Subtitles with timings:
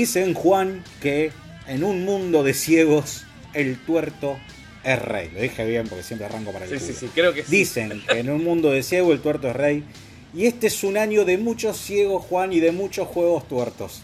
[0.00, 1.30] Dicen, Juan, que
[1.66, 4.38] en un mundo de ciegos, el tuerto
[4.82, 5.30] es rey.
[5.34, 6.86] Lo dije bien porque siempre arranco para el Sí, culo.
[6.94, 7.50] sí, sí, creo que sí.
[7.50, 9.84] Dicen que en un mundo de ciegos, el tuerto es rey.
[10.32, 14.00] Y este es un año de muchos ciegos, Juan, y de muchos juegos tuertos.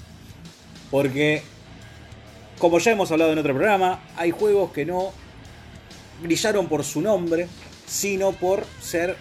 [0.91, 1.41] Porque,
[2.59, 5.15] como ya hemos hablado en otro programa, hay juegos que no
[6.23, 7.49] brillaron por su nombre,
[7.87, 9.17] sino por ser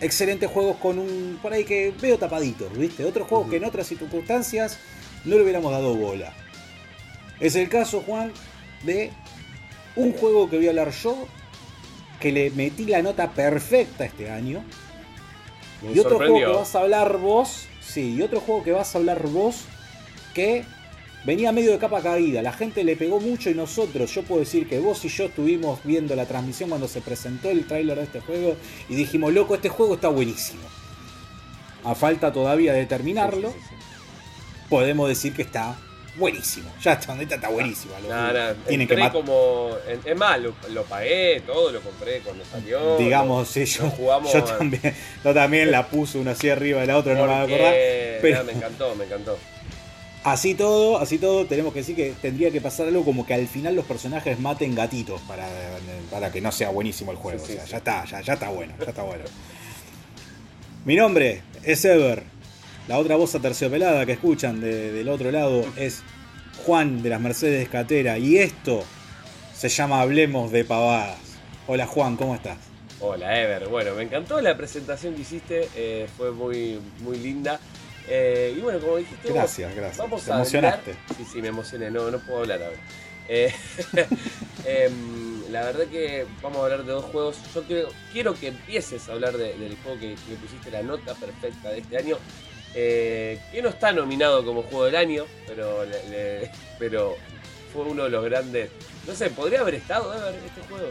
[0.00, 1.38] excelentes juegos con un.
[1.42, 3.04] por ahí que veo tapaditos, ¿viste?
[3.04, 4.78] Otros juegos que en otras circunstancias
[5.24, 6.32] no le hubiéramos dado bola.
[7.40, 8.32] Es el caso, Juan,
[8.82, 9.10] de
[9.96, 11.26] un juego que voy a hablar yo,
[12.20, 14.64] que le metí la nota perfecta este año.
[15.82, 18.94] Me Y otro juego que vas a hablar vos, sí, y otro juego que vas
[18.94, 19.64] a hablar vos,
[20.34, 20.64] que
[21.24, 22.42] venía medio de capa caída.
[22.42, 25.80] La gente le pegó mucho y nosotros, yo puedo decir que vos y yo estuvimos
[25.84, 28.56] viendo la transmisión cuando se presentó el tráiler de este juego
[28.88, 30.62] y dijimos, loco, este juego está buenísimo.
[31.84, 33.87] A falta todavía de terminarlo, Sí, sí, sí,
[34.68, 35.76] podemos decir que está
[36.16, 36.68] buenísimo.
[36.82, 37.94] Ya está, neta, está buenísimo.
[38.02, 38.12] loco.
[38.12, 39.70] Nah, nah, Tienen que entré mat- como.
[39.86, 42.96] en- Es más, lo, lo pagué, todo lo compré cuando salió.
[42.98, 46.96] Digamos, sí, yo, jugamos yo también, yo también la puse una así arriba de la
[46.96, 47.74] otra, no me voy a acordar.
[48.20, 49.38] pero- nah, me encantó, me encantó.
[50.24, 53.46] Así todo, así todo, tenemos que decir que tendría que pasar algo como que al
[53.46, 55.48] final los personajes maten gatitos para,
[56.10, 57.38] para que no sea buenísimo el juego.
[57.46, 57.70] Sí, sí, o sea, sí.
[57.70, 59.24] ya está, ya, ya está bueno, ya está bueno.
[60.84, 62.24] Mi nombre es Ever.
[62.88, 66.02] La otra voz aterciopelada que escuchan de- del otro lado es
[66.64, 68.18] Juan de las Mercedes Catera.
[68.18, 68.82] Y esto
[69.54, 71.18] se llama Hablemos de Pavadas.
[71.66, 72.56] Hola Juan, ¿cómo estás?
[73.00, 73.68] Hola, Ever.
[73.68, 77.60] Bueno, me encantó la presentación que hiciste, eh, fue muy, muy linda.
[78.08, 79.98] Eh, y bueno, como dijiste, vos, Gracias, gracias.
[79.98, 80.90] Vamos Te a emocionaste.
[80.92, 82.76] hablar- Sí, sí, me emocioné, no, no puedo hablar ahora.
[83.28, 83.52] Eh,
[84.64, 87.36] em, la verdad que vamos a hablar de dos juegos.
[87.54, 91.14] Yo quiero, quiero que empieces a hablar de- del juego que le pusiste la nota
[91.14, 92.16] perfecta de este año.
[92.74, 97.16] Eh, que no está nominado como juego del año, pero, le- le- pero
[97.72, 98.70] fue uno de los grandes.
[99.06, 100.90] No sé, podría haber estado, Ever, este juego.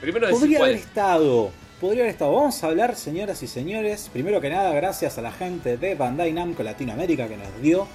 [0.00, 0.82] Primero Podría haber es.
[0.82, 1.50] estado.
[1.80, 2.32] Podría haber estado.
[2.34, 4.08] Vamos a hablar, señoras y señores.
[4.12, 7.86] Primero que nada, gracias a la gente de Bandai Namco Latinoamérica que nos dio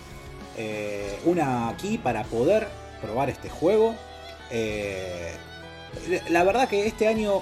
[0.57, 2.67] eh, una aquí para poder
[3.01, 3.95] probar este juego.
[4.51, 5.31] Eh,
[6.29, 7.41] la verdad que este año.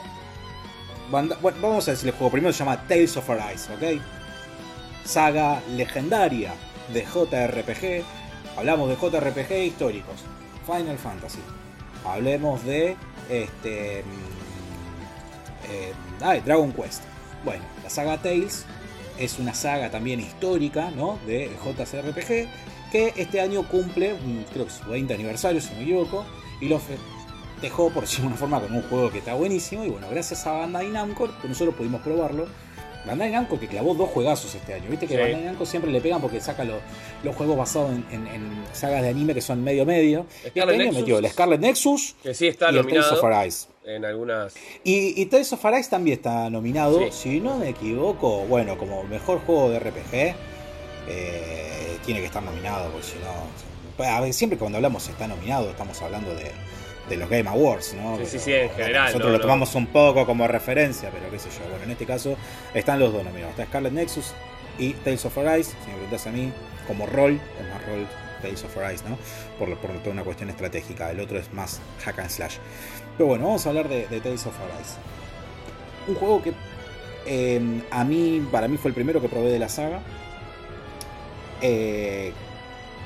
[1.12, 2.32] Banda- bueno, vamos a decir el juego.
[2.32, 4.02] Primero se llama Tales of Arise, ¿ok?
[5.10, 6.54] Saga legendaria
[6.94, 8.06] de JRPG.
[8.56, 10.24] Hablamos de JRPG históricos.
[10.68, 11.40] Final Fantasy.
[12.06, 12.96] Hablemos de
[13.28, 17.02] este mm, eh, Dragon Quest.
[17.44, 18.68] Bueno, la saga Tales
[19.18, 21.18] es una saga también histórica, ¿no?
[21.26, 22.48] De JRPG
[22.92, 26.24] que este año cumple, mm, creo que su 20 aniversario, si no me equivoco,
[26.62, 26.80] y lo
[27.64, 30.46] dejó por decirlo de una forma con un juego que está buenísimo y bueno, gracias
[30.46, 32.48] a Bandai Namco nosotros pudimos probarlo.
[33.06, 35.20] Bandai Namco que clavó dos juegazos este año, viste que Sí.
[35.22, 36.80] Bandai Namco siempre le pegan porque saca lo-
[37.24, 40.26] los juegos basados en, en- en sagas de anime que son medio medio.
[40.44, 43.68] Este año metió el Scarlet Nexus Que sí está y el Tales of Arise.
[43.86, 44.54] en algunas.
[44.84, 47.08] Y, y Tales of Arise también está nominado, Sí.
[47.12, 50.36] si no me equivoco, bueno, como mejor juego de RPG,
[51.08, 54.06] eh, tiene que estar nominado, porque si no...
[54.06, 56.52] A ver, siempre cuando hablamos está nominado, estamos hablando de,
[57.10, 58.18] de los Game Awards, ¿no?
[58.18, 59.42] Sí, sí, sí, en general, Nosotros no, lo no.
[59.42, 61.68] tomamos un poco como referencia, pero qué sé yo.
[61.70, 62.38] Bueno, en este caso
[62.74, 63.52] están los dos nominados.
[63.52, 64.34] Está Scarlet Nexus
[64.78, 65.72] y Tales of Arise.
[65.84, 66.52] Si me preguntas a mí,
[66.88, 68.08] como rol, es más rol
[68.42, 69.18] Tales of Arise, ¿no?
[69.58, 71.12] Por, por toda una cuestión estratégica.
[71.12, 72.58] El otro es más hack and slash.
[73.18, 74.96] Pero bueno, vamos a hablar de, de Tales of Arise.
[76.08, 76.54] Un juego que
[77.26, 80.02] eh, a mí, para mí fue el primero que probé de la saga.
[81.62, 82.32] Eh,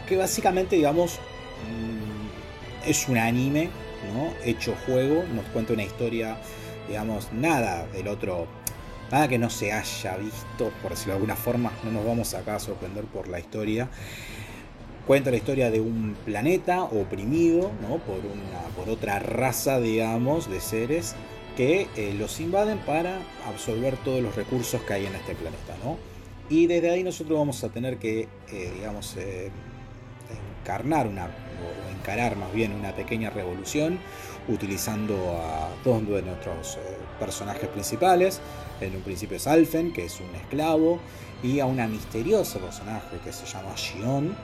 [0.07, 1.19] que básicamente, digamos,
[1.69, 3.69] mm, es un anime,
[4.43, 6.37] Hecho juego, nos cuenta una historia,
[6.87, 8.47] digamos, nada del otro,
[9.11, 12.55] nada que no se haya visto, por decirlo de alguna forma, no nos vamos acá
[12.55, 13.89] a sorprender por la historia.
[15.07, 17.97] Cuenta la historia de un planeta oprimido, ¿no?
[17.97, 21.15] Por, una, por otra raza, digamos, de seres
[21.57, 25.97] que eh, los invaden para absorber todos los recursos que hay en este planeta, ¿no?
[26.49, 29.51] Y desde ahí nosotros vamos a tener que, eh, digamos, eh,
[30.61, 31.29] encarnar una,
[32.03, 33.97] encarar más bien una pequeña revolución
[34.49, 36.79] utilizando a dos de nuestros eh,
[37.17, 38.41] personajes principales.
[38.81, 40.99] En un principio es Alfen, que es un esclavo,
[41.41, 44.35] y a una misteriosa personaje que se llama Shion,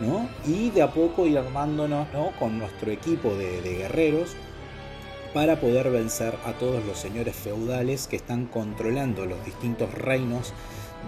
[0.00, 0.28] ¿no?
[0.46, 2.32] Y de a poco ir armándonos ¿no?
[2.38, 4.36] con nuestro equipo de, guerreros
[5.32, 10.52] para poder vencer a todos los señores feudales que están controlando los distintos reinos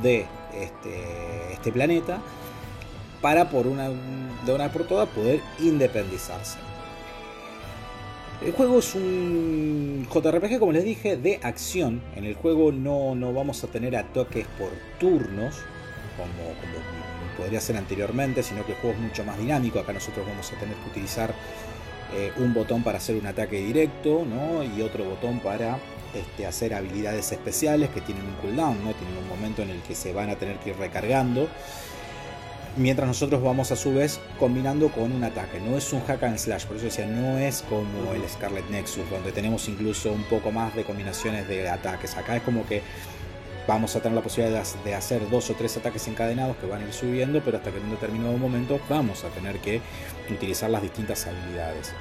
[0.03, 2.21] de este, este planeta
[3.21, 6.59] para por una, de una vez por todas poder independizarse.
[8.45, 12.01] El juego es un JRPG, como les dije, de acción.
[12.17, 15.57] En el juego no, no vamos a tener ataques por turnos,
[16.17, 16.55] como,
[17.37, 19.79] podría ser anteriormente, sino que el juego es mucho más dinámico.
[19.79, 21.35] Acá nosotros vamos a tener que utilizar
[22.15, 24.65] eh, un botón para hacer un ataque directo ¿no?
[24.65, 25.79] y otro botón para
[26.15, 28.93] este, hacer habilidades especiales que tienen un cooldown, ¿no?
[28.95, 31.47] tienen un momento en el que se van a tener que ir recargando.
[32.81, 35.61] Mientras nosotros vamos a su vez combinando con un ataque.
[35.61, 39.11] No es un hack and slash, por eso decía, no es como el Scarlet Nexus,
[39.11, 42.17] donde tenemos incluso un poco más de combinaciones de ataques.
[42.17, 42.81] Acá es como que
[43.69, 46.87] vamos a tener la posibilidad de hacer dos o tres ataques encadenados que van a
[46.87, 49.83] ir subiendo, pero hasta que en un determinado momento vamos a tener que
[50.31, 51.93] utilizar las distintas habilidades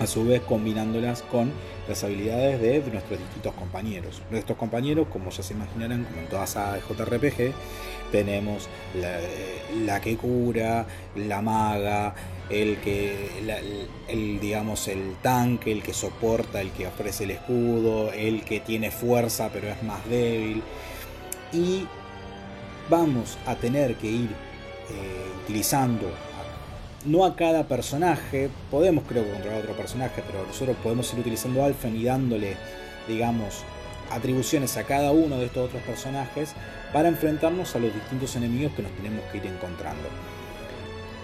[0.00, 1.52] a su vez combinándolas con
[1.88, 4.22] las habilidades de nuestros distintos compañeros.
[4.30, 7.54] Nuestros compañeros, como ya se imaginarán, como en toda saga de JRPG,
[8.10, 8.68] tenemos
[9.84, 12.14] la, que cura, la maga,
[12.50, 13.30] el que,
[14.08, 18.90] el, digamos, el tanque, el que soporta, el que ofrece el escudo, el que tiene
[18.90, 20.62] fuerza pero es más débil.
[21.52, 21.86] Y
[22.88, 26.10] vamos a tener que ir eh, utilizando
[27.06, 31.64] no a cada personaje, podemos creo controlar a otro personaje, pero nosotros podemos ir utilizando
[31.64, 32.56] Alphen y dándole,
[33.08, 33.64] digamos,
[34.10, 36.54] atribuciones a cada uno de estos otros personajes
[36.92, 40.08] para enfrentarnos a los distintos enemigos que nos tenemos que ir encontrando.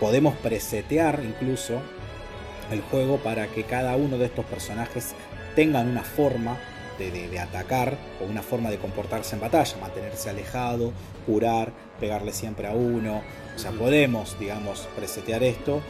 [0.01, 1.81] Podemos presetear incluso
[2.71, 5.15] el juego para que cada uno de estos personajes
[5.55, 6.59] tengan una forma
[6.99, 10.93] de, atacar o una forma de comportarse en batalla, mantenerse alejado,
[11.27, 13.23] curar, pegarle siempre a uno.
[13.55, 15.81] O sea, podemos, digamos, presetear esto.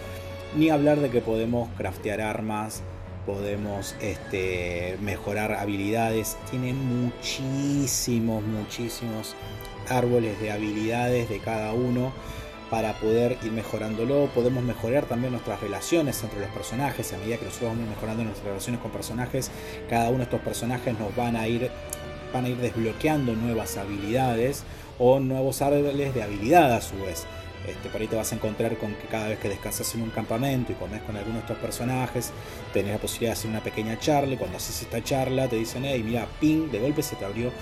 [0.56, 2.82] Ni hablar de que podemos craftear armas,
[3.26, 6.36] podemos este, mejorar habilidades.
[6.50, 9.34] Tiene muchísimos, muchísimos
[9.88, 12.12] árboles de habilidades de cada uno
[12.72, 14.30] para poder ir mejorándolo.
[14.34, 17.12] Podemos mejorar también nuestras relaciones entre los personajes.
[17.12, 19.50] A medida que nosotros vamos mejorando nuestras relaciones con personajes,
[19.90, 21.70] cada uno de estos personajes nos van a ir,
[22.32, 24.64] van a ir desbloqueando nuevas habilidades
[24.98, 27.26] o nuevos árboles de habilidad a su vez.
[27.68, 30.10] Este, por ahí te vas a encontrar con que cada vez que descansas en un
[30.10, 32.30] campamento y comes con alguno de estos personajes,
[32.72, 34.32] tenés la posibilidad de hacer una pequeña charla.
[34.32, 37.52] Y cuando haces esta charla, te dicen, hey, mira, ping, de golpe se te abrió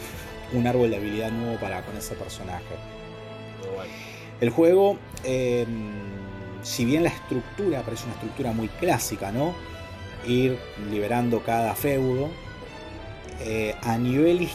[0.53, 2.77] un árbol de habilidad nuevo para con ese personaje.
[4.41, 5.93] El juego, em,
[6.63, 9.55] si bien la estructura parece una estructura muy clásica, ¿no?
[10.27, 10.59] Ir
[10.91, 12.29] liberando cada feudo,
[13.41, 14.49] eh, a nivel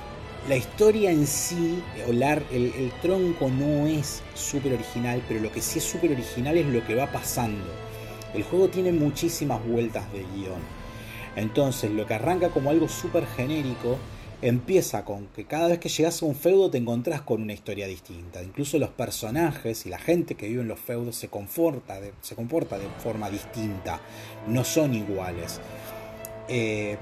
[0.48, 5.80] la historia en sí, el, el tronco no es súper original, pero lo que sí
[5.80, 7.66] es súper original es lo que va pasando.
[8.34, 10.62] El juego tiene muchísimas vueltas de guion.
[11.36, 13.98] Entonces, lo que arranca como algo súper genérico,
[14.48, 17.88] empieza con que cada vez que llegas a un feudo te encontrás con una historia
[17.88, 18.44] distinta.
[18.44, 22.36] Incluso los personajes y la gente que vive en los feudos se, comporta de, se
[22.36, 24.00] comporta de forma distinta,
[24.48, 25.60] no son iguales.
[26.48, 26.96] Eh,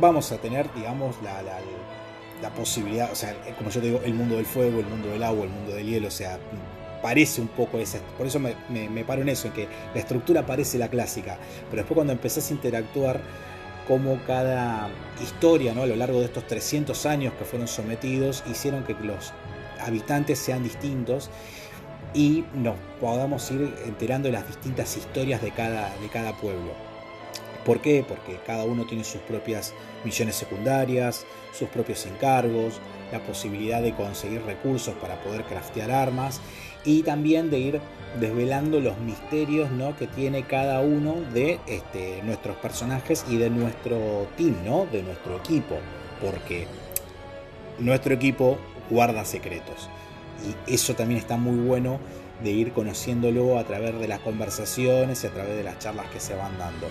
[0.00, 4.46] vamos a tener, digamos, la, posibilidad, o sea, como yo te digo, el mundo del
[4.46, 6.38] fuego, el mundo del agua, el mundo del hielo, o sea,
[7.00, 10.44] parece un poco esa, por eso me, me paro en eso, en que la estructura
[10.44, 11.38] parece la clásica,
[11.70, 13.20] pero después cuando empezás a interactuar
[13.86, 14.88] cómo cada
[15.22, 15.82] historia ¿no?
[15.82, 19.32] a lo largo de estos 300 años que fueron sometidos hicieron que los
[19.80, 21.30] habitantes sean distintos
[22.14, 26.72] y nos podamos ir enterando de las distintas historias de cada, de cada pueblo.
[27.64, 28.04] ¿Por qué?
[28.06, 29.72] Porque cada uno tiene sus propias
[30.04, 32.80] misiones secundarias, sus propios encargos,
[33.12, 36.40] la posibilidad de conseguir recursos para poder craftear armas
[36.84, 37.80] y también de ir
[38.20, 39.96] desvelando los misterios ¿no?
[39.96, 44.86] que tiene cada uno de este, nuestros personajes y de nuestro team, ¿no?
[44.86, 45.76] de nuestro equipo,
[46.20, 46.66] porque
[47.78, 48.58] nuestro equipo
[48.90, 49.88] guarda secretos
[50.66, 51.98] y eso también está muy bueno
[52.42, 56.20] de ir conociéndolo a través de las conversaciones y a través de las charlas que
[56.20, 56.88] se van dando.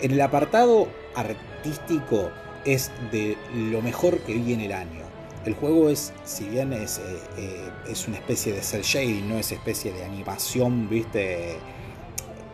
[0.00, 2.30] En el apartado artístico
[2.64, 5.02] es de lo mejor que vi en el año.
[5.44, 7.02] El juego es, si bien es, eh,
[7.38, 11.56] eh, es una especie de cel shading, no es especie de animación, viste,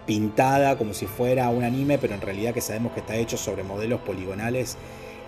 [0.06, 3.62] pintada como si fuera un anime, pero en realidad que sabemos que está hecho sobre
[3.62, 4.76] modelos poligonales,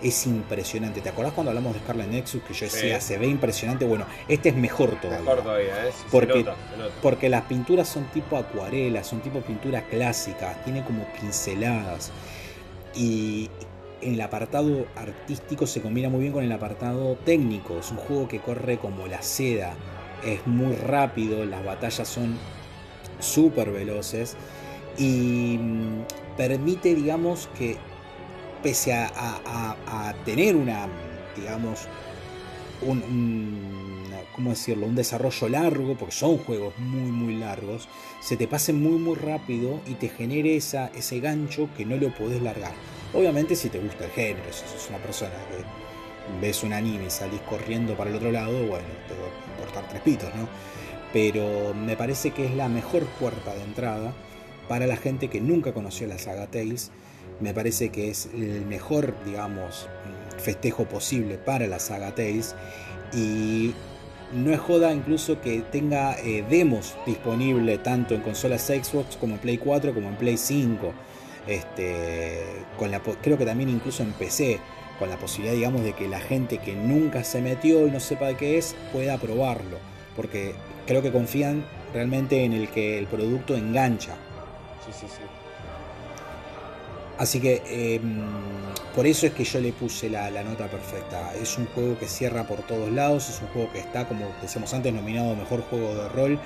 [0.01, 0.99] es impresionante.
[0.99, 3.85] ¿Te acordás cuando hablamos de Scarlet Nexus que yo decía, se ve impresionante?
[3.85, 5.21] Bueno, este es mejor todavía.
[5.21, 5.91] Mejor todavía, ¿eh?
[6.11, 6.45] porque,
[7.01, 12.11] porque las pinturas son tipo acuarelas, son tipo pinturas clásicas, tiene como pinceladas.
[12.93, 13.49] Y,
[14.03, 17.77] en el apartado artístico se combina muy bien con el apartado técnico.
[17.79, 19.75] Es un juego que corre como la seda,
[20.25, 22.37] es muy rápido, las batallas son
[23.19, 24.35] súper veloces
[24.97, 26.03] y mm,
[26.37, 27.77] permite, digamos, que
[28.61, 30.87] pese a, tener una,
[31.35, 31.87] digamos,
[32.81, 34.85] un, ¿cómo decirlo?
[34.85, 37.89] un desarrollo largo, porque son juegos muy, muy largos,
[38.21, 42.13] se te pase muy, muy rápido y te genere esa, ese gancho que no lo
[42.15, 42.73] podés largar.
[43.13, 47.09] Obviamente si te gusta el género, si sos una persona que ves un anime y
[47.09, 50.47] salís corriendo para el otro lado, bueno, te va a importar tres pitos, ¿no?
[51.13, 54.13] pero me parece que es la mejor puerta de entrada
[54.67, 56.91] para la gente que nunca conoció la saga Tales.
[57.39, 59.87] Me parece que es el mejor, digamos,
[60.39, 62.55] festejo posible para la saga Tales.
[63.13, 63.75] Y
[64.33, 69.39] no es joda incluso que tenga eh, demos disponible tanto en consolas Xbox como en
[69.39, 70.93] Play 4 como en Play 5.
[71.47, 72.43] Este,
[72.77, 74.59] con la, creo que también incluso en PC,
[74.99, 78.27] con la posibilidad, digamos, de que la gente que nunca se metió y no sepa
[78.27, 79.77] de qué es, pueda probarlo.
[80.15, 80.53] Porque
[80.87, 84.15] creo que confían realmente en el que el producto engancha.
[84.85, 85.23] Sí, sí, sí.
[87.17, 87.61] Así que
[87.95, 88.21] em,
[88.95, 91.33] por eso es que yo le puse la, nota perfecta.
[91.35, 94.73] Es un juego que cierra por todos lados, es un juego que está, como decíamos
[94.73, 96.39] antes, nominado Mejor Juego de Rol.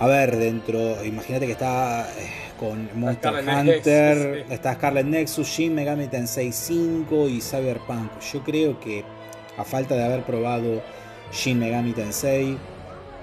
[0.00, 6.06] A ver, dentro, imagínate que está eh, con Monster Hunter, está Scarlet Nexus, Shin Megami
[6.06, 8.20] Tensei 5 y Cyberpunk.
[8.32, 9.02] Yo creo que
[9.56, 10.82] a falta de haber probado
[11.32, 12.56] Shin Megami Tensei,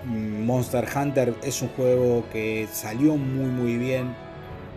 [0.04, 4.14] mm, Monster Hunter es un juego que salió muy muy bien,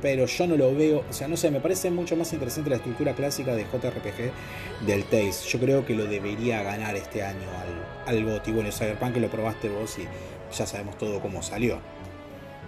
[0.01, 2.77] pero yo no lo veo, o sea, no sé, me parece mucho más interesante la
[2.77, 5.49] estructura clásica de JRPG del Taste.
[5.49, 7.49] Yo creo que lo debería ganar este año
[8.07, 8.53] al, al GOTY.
[8.53, 10.07] Bueno, Cyberpunk que lo probaste vos y
[10.53, 11.79] ya sabemos todo cómo salió.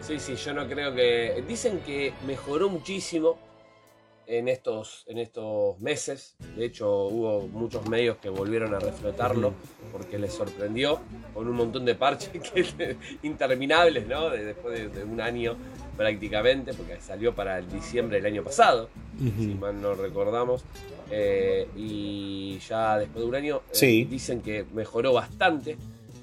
[0.00, 1.44] Sí, sí, yo no creo que...
[1.46, 3.38] Dicen que mejoró muchísimo
[4.30, 6.36] en estos, en estos meses.
[6.56, 9.52] De hecho, hubo muchos medios que volvieron a reflotarlo
[9.90, 11.00] porque les sorprendió
[11.34, 12.30] con un montón de parches
[13.22, 14.30] interminables, ¿no?
[14.30, 15.56] después de, un año
[15.96, 20.64] prácticamente, porque salió para el diciembre del año pasado, si mal no recordamos.
[21.10, 25.76] Eh, y ya después de un año eh, dicen que mejoró bastante.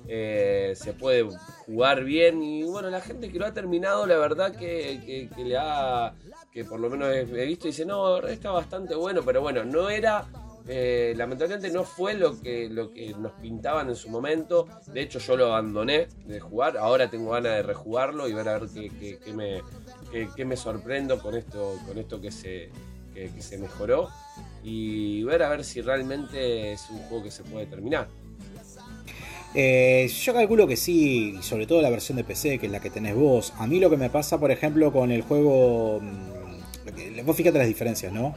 [0.10, 1.28] Eh, se puede
[1.66, 6.14] jugar bien y bueno, la gente que lo ha terminado, la verdad que, le ha,
[6.50, 10.26] que por lo menos he, visto, dice, no, está bastante bueno, pero bueno, no era,
[10.66, 15.20] eh, lamentablemente no fue lo que, lo que nos pintaban en su momento, de hecho
[15.20, 19.20] yo lo abandoné de jugar, ahora tengo ganas de rejugarlo y ver a ver qué,
[19.20, 19.62] qué, me,
[20.38, 22.70] qué, me sorprendo con esto, con esto que se,
[23.14, 24.08] que se mejoró
[24.64, 28.08] y ver a ver si realmente es un juego que se puede terminar.
[29.54, 32.80] Eh, yo calculo que sí, y sobre todo la versión de PC, que es la
[32.80, 33.54] que tenés vos.
[33.58, 36.00] A mí lo que me pasa, por ejemplo, con el juego.
[36.02, 38.36] Mm, vos fíjate las diferencias, ¿no?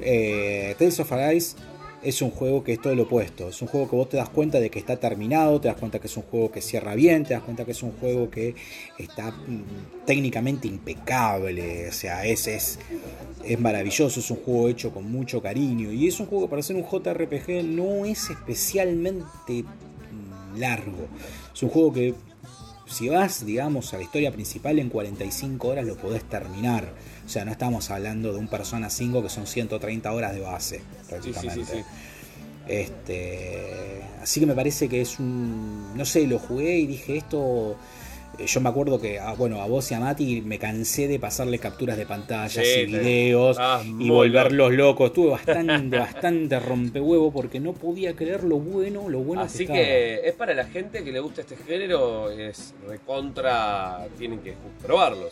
[0.00, 1.56] Eh, Tales of Arise
[2.02, 3.48] es un juego que es todo lo opuesto.
[3.48, 5.98] Es un juego que vos te das cuenta de que está terminado, te das cuenta
[5.98, 8.54] que es un juego que cierra bien, te das cuenta que es un juego que
[8.98, 11.88] está mm, técnicamente impecable.
[11.88, 12.78] O sea, es, es,
[13.44, 15.92] es maravilloso, es un juego hecho con mucho cariño.
[15.92, 19.64] Y es un juego que para ser un JRPG no es especialmente
[20.56, 21.08] largo.
[21.54, 22.14] Es un juego que
[22.86, 26.92] si vas, digamos, a la historia principal en 45 horas lo podés terminar.
[27.24, 30.80] O sea, no estamos hablando de un Persona 5 que son 130 horas de base,
[31.08, 31.84] prácticamente.
[32.68, 35.96] este, así que me parece que es un.
[35.96, 37.76] No sé, lo jugué y dije esto
[38.44, 41.58] yo me acuerdo que, ah, bueno, a vos y a Mati me cansé de pasarle
[41.58, 43.58] capturas de pantallas y videos
[43.98, 45.08] y volverlos locos.
[45.08, 50.34] Estuve bastante, bastante rompehuevo porque no podía creer lo bueno, lo bueno Así que, es
[50.34, 55.28] para la gente que le gusta este género, es recontra, tienen que probarlo,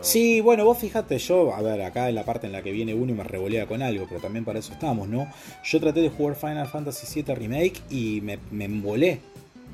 [0.00, 2.92] Sí, bueno, vos fíjate, yo, a ver, acá en la parte en la que viene
[2.92, 5.30] uno y me revolea con algo, pero también para eso estamos, ¿no?
[5.64, 9.20] Yo traté de jugar Final Fantasy VII Remake y me, me embolé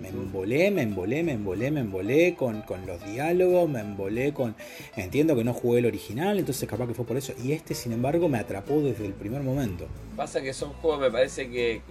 [0.03, 4.57] me embolé, me embolé, me embolé, me embolé con, los diálogos, me embolé con...
[4.97, 7.33] Entiendo que no jugué el original, entonces capaz que fue por eso.
[7.43, 9.87] Y este, sin embargo, me atrapó desde el primer momento.
[10.17, 11.83] Pasa que son juegos, me parece que,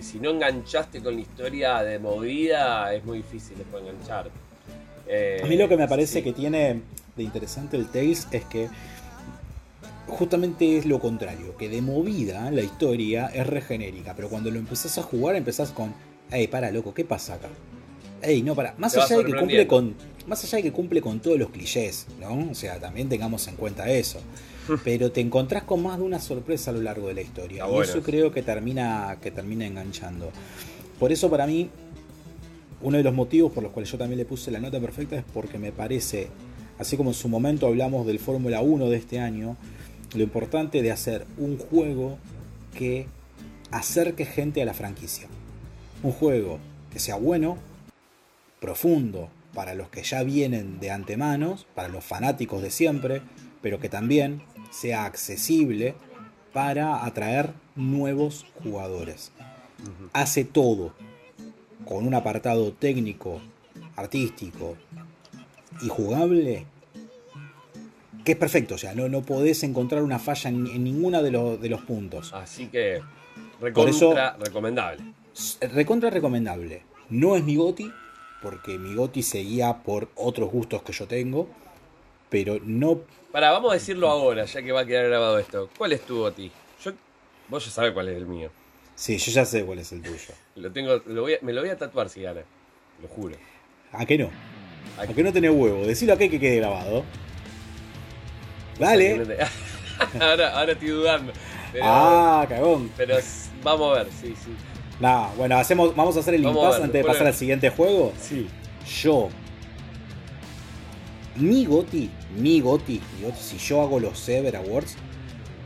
[0.00, 4.28] si no enganchaste con la historia de movida, es muy difícil después enganchar.
[5.42, 6.82] a mí lo que me parece que tiene
[7.16, 8.68] de interesante el Tales es que
[10.08, 14.98] justamente es lo contrario, que de movida la historia es regenérica, pero cuando lo empezás
[14.98, 15.94] a jugar empezás con
[16.30, 17.48] Ey, para, loco, ¿qué pasa acá?
[18.22, 18.74] Ey, no, para.
[18.78, 19.94] Más allá de que cumple con.
[20.26, 22.50] Más allá de que cumple con todos los clichés, ¿no?
[22.50, 24.20] O sea, también tengamos en cuenta eso.
[24.84, 27.64] Pero te encontrás con más de una sorpresa a lo largo de la historia.
[27.68, 30.30] y eso creo que termina, que termina enganchando.
[30.98, 31.70] Por eso, para mí,
[32.82, 35.24] uno de los motivos por los cuales yo también le puse la nota perfecta es
[35.34, 36.28] porque me parece,
[36.78, 39.56] así como en su momento hablamos del Fórmula 1 de este año,
[40.14, 42.18] lo importante de hacer un juego
[42.74, 43.06] que
[43.70, 45.28] acerque gente a la franquicia.
[46.02, 46.58] Un juego
[46.90, 47.58] que sea bueno,
[48.58, 53.20] profundo para los que ya vienen de antemano, para los fanáticos de siempre,
[53.60, 55.94] pero que también sea accesible
[56.52, 59.32] para atraer nuevos jugadores.
[60.12, 60.94] Hace todo
[61.84, 63.40] con un apartado técnico,
[63.96, 64.76] artístico
[65.82, 66.66] y jugable
[68.24, 71.60] que es perfecto, o sea, no, no podés encontrar una falla en, ninguno de, los,
[71.60, 72.32] de los puntos.
[72.34, 73.00] Así que,
[73.60, 75.19] recontra recomendable
[75.60, 76.82] recontra recomendable.
[77.08, 77.92] No es mi goti,
[78.42, 81.48] porque mi Goti seguía por otros gustos que yo tengo,
[82.28, 83.00] pero no...
[83.32, 85.68] Para, vamos a decirlo ahora, ya que va a quedar grabado esto.
[85.76, 86.50] ¿Cuál es tu Goti?
[86.84, 86.92] Yo,
[87.48, 88.50] vos ya sabes cuál es el mío.
[88.94, 90.34] Sí, yo ya sé cuál es el tuyo.
[90.56, 92.42] Lo tengo, lo voy a- me lo voy a tatuar si gana,
[93.02, 93.36] lo juro.
[93.92, 94.30] ¿A qué no?
[94.98, 95.86] ¿A ¿A qué no tenés huevo?
[95.86, 97.04] Decilo acá que quede grabado.
[98.78, 99.36] Dale.
[100.20, 101.32] ahora, ahora estoy dudando.
[101.72, 102.90] Pero, Ah, cagón.
[102.96, 103.16] pero
[103.62, 104.50] vamos a ver, sí, sí.
[105.00, 107.70] Nah, bueno, hacemos, vamos a hacer el Vamos impasse ver, antes de pasar al siguiente
[107.70, 108.12] juego.
[108.20, 108.46] Sí.
[109.02, 109.30] Yo,
[111.36, 114.96] mi Goti, mi Goti, mi Goti, si yo hago los Sever Awards,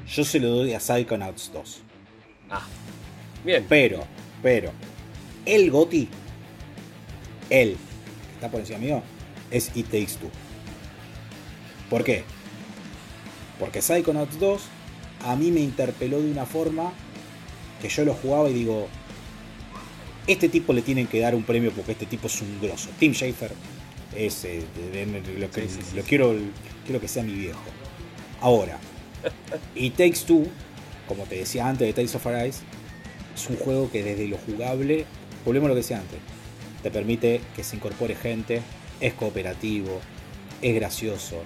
[0.06, 1.82] yo se lo doy a Psychonauts 2.
[2.50, 2.62] Ah.
[3.44, 3.66] Bien.
[3.68, 4.04] Pero,
[4.40, 4.70] pero,
[5.44, 6.08] el Goti,
[7.50, 7.76] él,
[8.28, 9.02] que está por encima mío,
[9.50, 10.30] es It Takes Two.
[11.90, 12.22] ¿Por qué?
[13.58, 14.62] Porque Psychonauts 2
[15.26, 16.92] a mí me interpeló de una forma
[17.82, 18.88] que yo lo jugaba y digo,
[20.26, 22.88] este tipo le tienen que dar un premio porque este tipo es un grosso.
[22.98, 23.52] Tim Schafer
[24.16, 24.62] es eh,
[25.38, 26.34] lo que Sí, sí, sí, lo quiero
[26.84, 27.60] quiero que sea mi viejo.
[28.40, 28.78] Ahora,
[29.74, 30.46] It Takes Two,
[31.08, 32.60] como te decía antes de Tales of Arise,
[33.34, 35.06] es un juego que desde lo jugable,
[35.44, 36.18] volvemos a lo que decía antes,
[36.82, 38.60] te permite que se incorpore gente,
[39.00, 40.00] es cooperativo,
[40.62, 41.42] es gracioso,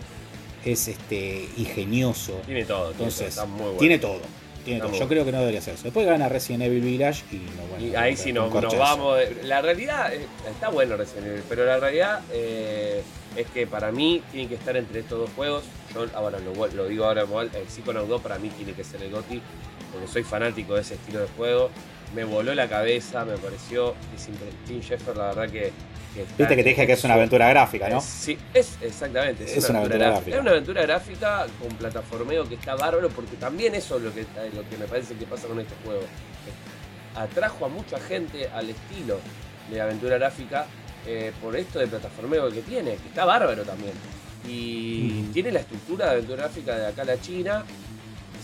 [0.65, 2.41] es este ingenioso.
[2.45, 3.79] Tiene todo, tiene todo, Entonces, está muy bueno.
[3.79, 4.21] tiene todo.
[4.69, 4.99] Tiene todo.
[4.99, 5.85] Yo creo que no debería hacerse.
[5.85, 7.87] Después gana Resident Evil Village y no bueno.
[7.87, 9.19] Y ahí sí nos, vamos.
[9.45, 13.03] La realidad, eh, está bueno Resident Evil, pero la realidad eh,
[13.37, 15.65] es que para mí tiene que estar entre estos dos juegos.
[15.95, 19.11] Yo ahora lo, digo ahora igual, el Psychonauts 2 para mí tiene que ser el
[19.11, 19.41] GOTY,
[19.93, 21.71] porque soy fanático de ese estilo de juego.
[22.15, 23.95] Me voló la cabeza, me pareció
[24.67, 25.73] Tim Schafer la verdad que...
[26.37, 28.01] Viste que te dije que es una aventura gráfica, ¿no?
[28.01, 29.45] Sí, es exactamente.
[29.45, 30.37] Es una aventura gráfica.
[30.37, 34.23] Es una aventura gráfica con plataformeo que está bárbaro, porque también eso es lo que,
[34.55, 36.01] lo que me parece que pasa con este juego.
[37.15, 39.21] Atrajo a mucha gente al estilo
[39.71, 40.67] de aventura gráfica
[41.07, 43.93] eh, por esto de plataformeo que tiene, que está bárbaro también.
[44.49, 45.33] Y Mm.
[45.33, 47.65] tiene la estructura de aventura gráfica de acá a la China.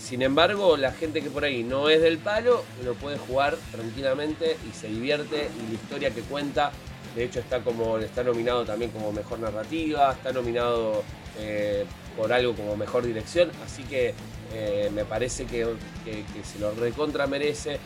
[0.05, 4.55] Sin embargo, la gente que por ahí no es del palo lo puede jugar tranquilamente
[4.69, 5.49] y se divierte.
[5.59, 6.71] Y la historia que cuenta,
[7.15, 11.03] de hecho, está como está nominado también como mejor narrativa, está nominado
[11.39, 13.49] eh, por algo como mejor dirección.
[13.65, 14.13] Así que
[14.53, 15.65] eh, me parece que,
[16.43, 17.79] se lo recontra merece.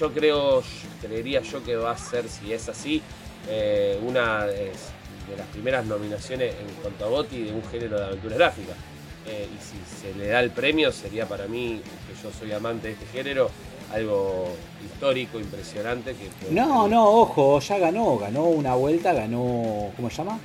[0.00, 0.62] Yo creo,
[1.02, 3.02] creería yo que va a ser, si es así,
[3.46, 4.72] eh, una de
[5.36, 8.72] las primeras nominaciones en cuanto a Gotti de un género de aventura gráfica.
[9.26, 12.88] Eh, y si se le da el premio, sería para mí, que yo soy amante
[12.88, 13.50] de este género,
[13.92, 14.48] algo
[14.84, 16.14] histórico, impresionante.
[16.14, 20.38] Que, No, no, ojo, ya ganó, ganó una vuelta, ganó, ¿cómo se llama?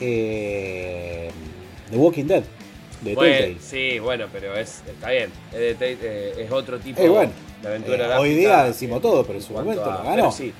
[0.00, 1.30] Eh,
[1.90, 2.42] The Walking Dead,
[3.00, 5.30] de Bueno, sí, bueno, pero es, está bien.
[5.52, 9.24] Es, de eh, es otro tipo Eh, bueno, de aventura Eh, hoy día decimos todo,
[9.24, 10.32] pero en su momento a- lo ganó.
[10.32, 10.52] sí.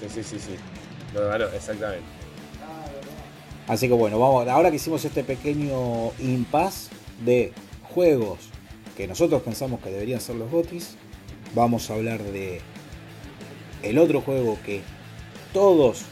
[0.00, 0.54] sí, sí, sí, sí.
[1.14, 2.17] Lo ganó, exactamente.
[3.68, 6.88] Así que bueno, vamos, ahora que hicimos este pequeño impasse
[7.24, 7.52] de
[7.92, 8.38] juegos
[8.96, 10.96] que nosotros pensamos que deberían ser los GOTIS,
[11.54, 12.60] vamos a hablar de
[13.82, 14.80] el otro juego que
[15.52, 16.02] todos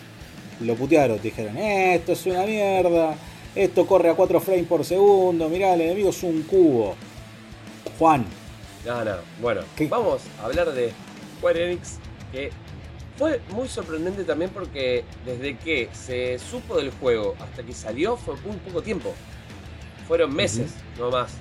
[0.61, 3.15] lo putearon, dijeron, "Eh, esto es una mierda,
[3.55, 6.95] esto corre a 4 frames por segundo, mirá, el enemigo es un cubo.
[7.99, 8.25] Juan,
[8.85, 9.17] No, no.
[9.43, 9.89] Bueno, ¿Qué?
[9.89, 10.93] vamos a hablar de
[11.39, 11.95] Square Enix,
[12.31, 12.51] que
[13.17, 18.35] fue muy sorprendente también porque desde que se supo del juego hasta que salió fue
[18.45, 19.15] muy poco tiempo.
[20.07, 21.33] Fueron meses, no más.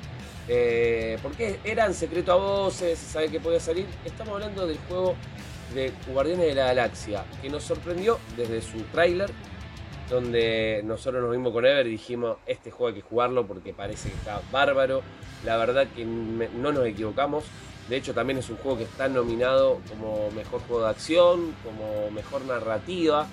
[0.47, 3.85] Eh, porque eran secreto a voces, se sabe que podía salir.
[4.05, 5.15] Estamos hablando del juego
[5.73, 9.31] de Guardianes de la Galaxia, que nos sorprendió desde su tráiler,
[10.09, 14.09] donde nosotros nos vimos con Ever y dijimos, este juego hay que jugarlo porque parece
[14.09, 15.01] que está bárbaro.
[15.43, 17.43] La verdad que no nos equivocamos.
[17.89, 22.09] De hecho, también es un juego que está nominado como mejor juego de acción, como
[22.11, 23.27] mejor narrativa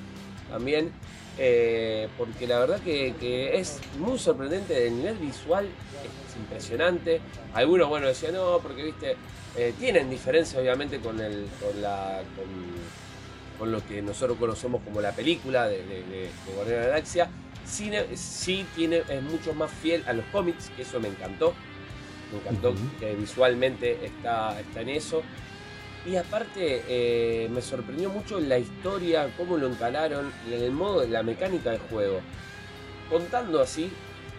[0.50, 0.92] también.
[1.38, 7.20] eh, porque la verdad que, es muy sorprendente, el nivel visual es impresionante.
[7.54, 9.16] Algunos, bueno, decían, no, porque viste,
[9.56, 12.22] eh, tienen diferencia obviamente con, el, con, la,
[13.58, 16.28] con, lo que nosotros conocemos como la película de, de,
[16.66, 17.30] de, Galaxia.
[17.64, 21.54] Sí, tiene, es mucho más fiel a los cómics, eso me encantó.
[22.32, 25.22] Me encantó que visualmente está, está en eso.
[26.04, 31.22] Y aparte, eh, me sorprendió mucho la historia, cómo lo encalaron, y el modo, la
[31.22, 32.20] mecánica del juego.
[33.08, 33.88] Contando así,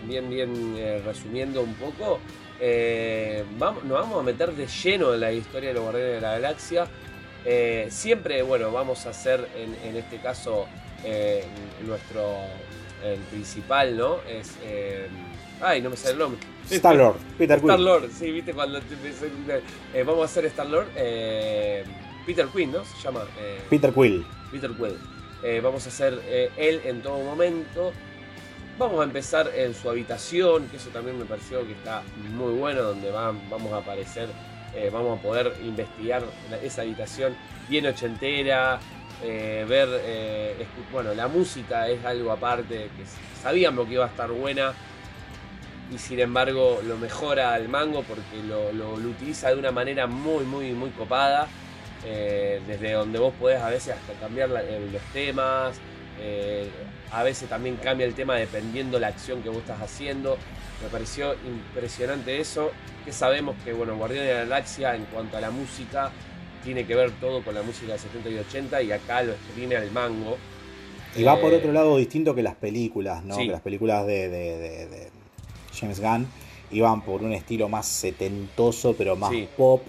[0.05, 2.19] bien, bien eh, resumiendo un poco,
[2.59, 6.21] eh, vamos, nos vamos a meter de lleno en la historia de los Guardianes de
[6.21, 6.87] la Galaxia.
[7.89, 10.65] Siempre, bueno, vamos a hacer en, en este caso
[11.85, 12.37] nuestro
[13.03, 14.19] el principal, ¿no?
[14.27, 14.57] Es.
[15.59, 16.39] Eh, ay, no me sale el nombre.
[16.69, 17.69] Star Lord, Peter Quill.
[17.71, 19.61] Star Lord, sí, viste cuando te- te-
[19.93, 20.87] eh, vamos a hacer Star Lord.
[20.95, 21.83] eh,
[22.25, 22.85] Peter Quinn, ¿no?
[22.85, 23.25] Se llama.
[23.39, 24.25] eh, Peter Quill.
[24.51, 24.97] Peter Quill.
[25.43, 25.89] eh, vamos a
[26.25, 27.91] eh, él en todo momento.
[28.79, 32.01] Vamos a empezar en su habitación, que eso también me pareció que está
[32.33, 34.29] muy bueno, donde vamos a aparecer,
[34.73, 36.23] eh, vamos a poder investigar
[36.63, 37.35] esa habitación
[37.69, 38.79] bien ochentera,
[39.21, 39.87] ver,
[40.91, 43.03] bueno, la música es algo aparte, que
[43.43, 44.73] sabíamos que iba a estar buena,
[45.91, 50.71] y sin embargo lo mejora al mango porque lo, utiliza de una manera muy, muy,
[50.73, 51.47] muy copada.
[52.05, 55.79] Eh, desde donde vos podés a veces hasta cambiar eh, los temas,
[56.19, 56.67] eh,
[57.11, 60.37] a veces también cambia el tema dependiendo la acción que vos estás haciendo.
[60.81, 62.71] Me pareció impresionante eso,
[63.05, 66.11] que sabemos que bueno, Guardián de la Galaxia en cuanto a la música
[66.63, 69.77] tiene que ver todo con la música de 70 y 80 y acá lo exprime
[69.77, 70.37] al mango.
[71.15, 73.37] Y va por otro lado distinto que las películas, ¿no?
[73.37, 75.11] Que las películas de,
[75.83, 76.27] James Gunn
[76.71, 79.83] iban por un estilo más setentoso, pero más pop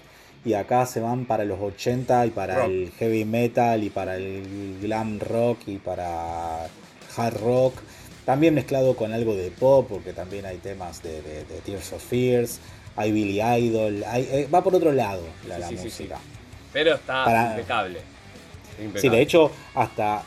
[0.45, 4.77] y acá se van para los 80 y para el heavy metal y para el
[4.79, 6.65] glam rock y para
[7.17, 7.73] hard rock.
[8.25, 11.21] También mezclado con algo de pop, porque también hay temas de,
[11.65, 12.59] Tears of Fears,
[12.95, 16.19] hay Billy Idol, eh, va por otro lado la, música.
[16.71, 17.99] Pero está impecable.
[18.95, 20.23] Sí, de hecho, hasta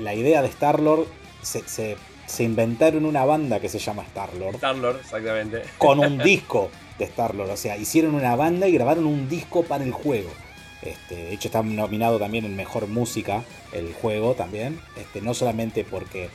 [0.00, 1.06] la idea de Star-Lord
[1.42, 1.96] se, se,
[2.28, 4.54] se, inventaron una banda que se llama Star-Lord.
[4.56, 5.62] Star-Lord, exactamente.
[5.78, 7.50] Con un disco de Star-Lord.
[7.50, 10.30] O sea, hicieron una banda y grabaron un disco para el juego.
[10.82, 14.80] Este, de hecho, está nominado también en Mejor Música, el juego también.
[14.96, 16.30] Este, no solamente porque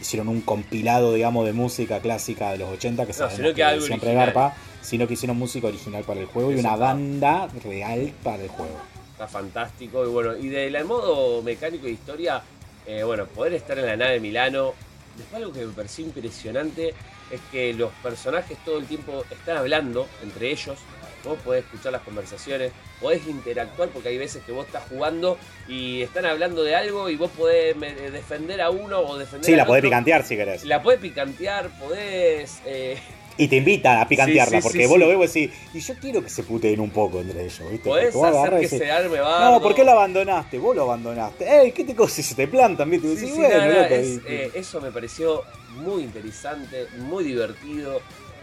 [0.00, 4.14] hicieron un compilado, digamos, de música clásica de los 80, que, no, sino que, siempre
[4.14, 8.48] garpa, sino que hicieron música original para el juego y una banda real para el
[8.48, 8.78] juego.
[9.12, 10.04] Está fantástico.
[10.04, 12.40] Y bueno, y del modo mecánico de historia,
[12.86, 14.74] eh, bueno, poder estar en la nave de Milano,
[15.18, 16.94] después algo que me pareció impresionante
[17.30, 20.78] es que los personajes todo el tiempo están hablando entre ellos.
[21.24, 26.02] Vos podés escuchar las conversaciones, podés interactuar porque hay veces que vos estás jugando y
[26.02, 29.82] están hablando de algo y vos podés defender a uno o defender sí, la podés
[29.82, 30.64] picantear si querés.
[30.64, 32.98] La podés picantear, podés eh,
[33.38, 36.28] y te invita a picantearla, porque vos lo ves y decís, y yo quiero que
[36.28, 37.88] se puteen un poco entre ellos, ¿viste?
[37.88, 39.52] Podés hacer que se arme bardo.
[39.52, 40.58] No, ¿por qué lo abandonaste?
[40.58, 41.48] Vos lo abandonaste.
[41.48, 42.90] Ey, ¿qué te cosas si te plantan?
[42.90, 43.16] ¿viste?
[43.16, 45.44] Sí, bueno, eh, eso me pareció
[45.76, 48.00] muy interesante, muy divertido.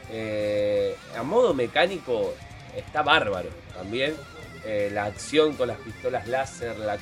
[0.10, 2.34] Eh, a modo mecánico
[2.75, 4.13] está bárbaro también.
[4.65, 6.97] Eh, la acción con las pistolas láser, la,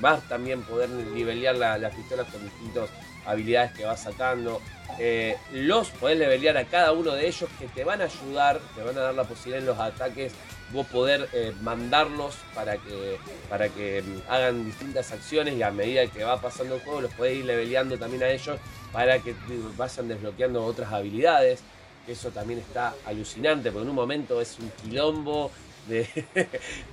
[0.00, 2.90] vas también poder nivelear las pistolas con distintas
[3.26, 4.60] habilidades que vas sacando.
[4.98, 8.82] Eh, los podés levelear a cada uno de ellos que te van a ayudar, te
[8.82, 10.32] van a dar la posibilidad en los ataques,
[10.72, 16.06] vos poder eh, mandarlos para que, para que mm, hagan distintas acciones y a medida
[16.06, 18.58] que va pasando el juego los podés ir leveleando también a ellos
[18.92, 19.34] para que
[19.76, 21.60] vayan desbloqueando otras habilidades.
[22.06, 25.52] Eso también está alucinante, porque en un momento es un quilombo
[25.88, 26.06] de,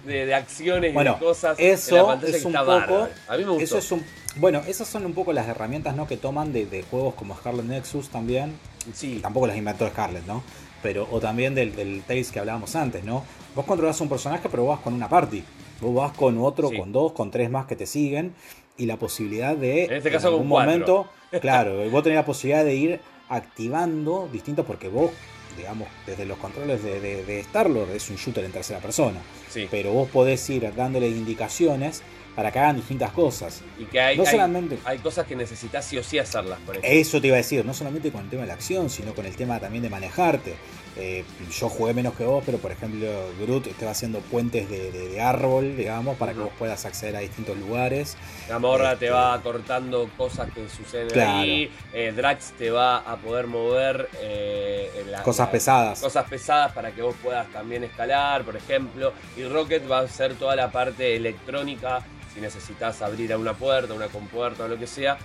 [0.05, 3.51] de, acciones y de cosas eso en la pantalla es un poco, A mí me
[3.51, 3.63] gustó.
[3.63, 4.03] Eso es un,
[4.35, 6.07] bueno, esas son un poco las herramientas ¿no?
[6.07, 8.57] que toman de, juegos como Scarlet Nexus también.
[8.93, 9.19] Sí.
[9.21, 10.43] Tampoco las inventó Scarlet, ¿no?
[10.81, 13.23] Pero, o también del, del Tales que hablábamos antes, ¿no?
[13.55, 15.43] Vos controlas un personaje, pero vos vas con una party.
[15.81, 18.33] Vos vas con otro, con dos, con tres más que te siguen.
[18.77, 19.85] Y la posibilidad de.
[19.85, 21.09] En este caso, en un momento.
[21.41, 22.99] Claro, vos tenés la posibilidad de ir
[23.29, 25.11] activando distintos, porque vos
[25.57, 29.19] digamos, desde los controles de, de, de Star-Lord es un shooter en tercera persona.
[29.49, 29.67] Sí.
[29.69, 32.03] Pero vos podés ir dándole indicaciones
[32.39, 33.61] para que hagan distintas cosas.
[33.77, 37.19] Y que hay, no solamente, hay, cosas que necesitas sí o sí hacerlas, por Eso
[37.19, 39.35] te iba a decir, no solamente con el tema de la acción, sino con el
[39.35, 40.55] tema también de manejarte.
[40.95, 43.07] Eh, yo jugué menos que vos, pero por ejemplo,
[43.39, 48.17] Groot estaba haciendo puentes de, árbol, digamos, para que vos puedas acceder a distintos lugares.
[48.47, 51.71] La morra te este, va cortando cosas que suceden ahí.
[51.93, 54.89] Eh, Drax te va a poder mover eh,
[55.23, 56.01] cosas pesadas.
[56.01, 59.13] Cosas pesadas para que vos puedas también escalar, por ejemplo.
[59.37, 62.01] Y Rocket va a hacer toda la parte electrónica.
[62.33, 65.17] Si necesitas abrir a una puerta, una compuerta o lo que sea,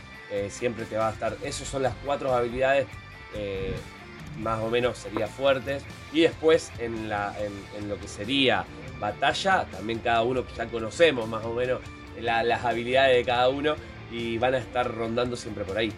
[0.49, 1.37] siempre te va a estar.
[1.43, 2.87] Esas son las cuatro habilidades
[4.39, 5.83] más o menos sería fuertes.
[6.13, 7.35] Y después en, la,
[7.79, 8.65] en, lo que sería
[9.01, 11.81] batalla, también cada uno ya conocemos más o menos
[12.21, 13.75] las habilidades de cada uno
[14.11, 15.93] y van a estar rondando siempre por ahí.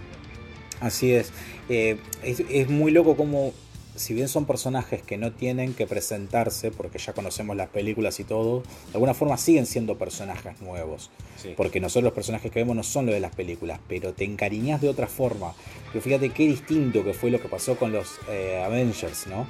[0.81, 1.33] Así es.
[1.69, 3.53] Eh, es, es, muy loco como
[3.97, 8.25] si bien son personajes que no tienen que presentarse, porque ya conocemos las películas y
[8.25, 11.11] todo, de alguna forma siguen siendo personajes nuevos.
[11.57, 14.81] Porque nosotros los personajes que vemos no son los de las películas, pero te encariñas
[14.81, 15.55] de otra forma.
[15.93, 19.47] Pero fíjate qué distinto que fue lo que pasó con los eh, Avengers, ¿no?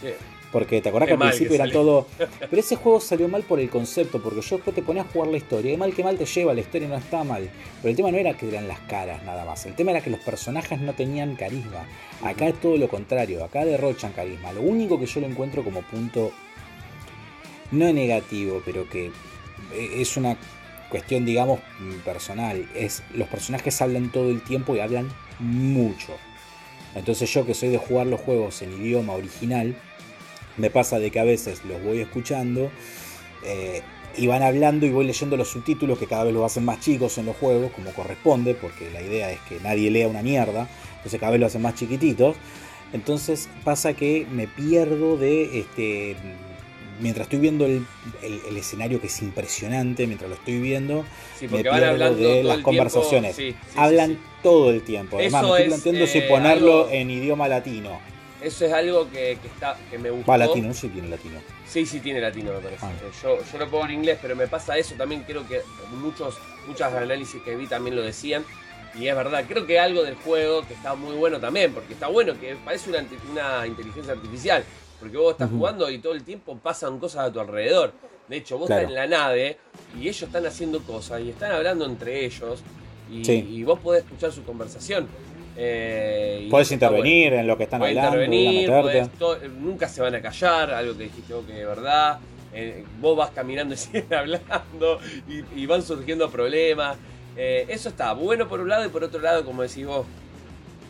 [0.56, 2.06] Porque te acordás que al principio era todo.
[2.40, 5.28] Pero ese juego salió mal por el concepto, porque yo después te ponía a jugar
[5.28, 5.70] la historia.
[5.70, 7.50] Y mal que mal te lleva, la historia no está mal.
[7.82, 9.66] Pero el tema no era que eran las caras nada más.
[9.66, 11.84] El tema era que los personajes no tenían carisma.
[12.22, 14.50] Acá es todo lo contrario, acá derrochan carisma.
[14.54, 16.32] Lo único que yo lo encuentro como punto.
[17.70, 19.10] No negativo, pero que
[19.74, 20.38] es una
[20.88, 21.60] cuestión, digamos,
[22.02, 26.14] personal, es los personajes hablan todo el tiempo y hablan mucho.
[26.94, 29.76] Entonces yo que soy de jugar los juegos en idioma original,
[30.56, 32.70] me pasa de que a veces los voy escuchando
[33.44, 33.82] eh,
[34.16, 37.18] y van hablando y voy leyendo los subtítulos que cada vez los hacen más chicos
[37.18, 41.20] en los juegos, como corresponde, porque la idea es que nadie lea una mierda, entonces
[41.20, 42.36] cada vez lo hacen más chiquititos.
[42.92, 46.16] Entonces pasa que me pierdo de este.
[46.98, 47.84] Mientras estoy viendo el,
[48.56, 51.04] escenario que es impresionante, mientras lo estoy viendo,
[51.42, 53.36] me pierdo de las conversaciones.
[53.74, 55.18] Hablan todo el tiempo.
[55.18, 58.00] Además, me estoy planteando si eh, ponerlo en idioma latino.
[58.42, 60.30] Eso es algo que, está, que me gustó.
[60.30, 61.40] Va latino, sí tiene latino.
[61.66, 62.84] Sí, sí tiene latino, me parece.
[62.86, 62.92] Ah.
[63.22, 65.22] Yo, yo lo pongo en inglés, pero me pasa eso también.
[65.22, 68.44] Creo que muchos, muchos análisis que vi también lo decían.
[68.98, 72.08] Y es verdad, creo que algo del juego que está muy bueno también, porque está
[72.08, 74.64] bueno que parece una, una inteligencia artificial,
[74.98, 77.92] porque vos estás jugando y todo el tiempo pasan cosas a tu alrededor.
[78.28, 79.58] De hecho, vos estás en la nave
[79.98, 82.62] y ellos están haciendo cosas y están hablando entre ellos
[83.10, 85.06] y, vos podés escuchar su conversación.
[85.56, 88.22] Eh, Puedes intervenir en lo que están hablando.
[88.22, 88.70] Intervenir,
[89.58, 92.18] nunca se van a callar, algo que dijiste vos que de verdad.
[92.52, 96.96] Eh, vos vas caminando y siguen hablando y van surgiendo problemas.
[97.36, 100.06] Eh, eso está bueno por un lado y por otro lado, como decís vos,